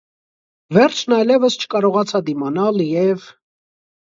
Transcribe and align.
Վերջն 0.77 1.13
այլևս 1.17 1.57
չկարողացա 1.65 2.23
դիմանալ 2.31 2.81
և… 2.87 3.29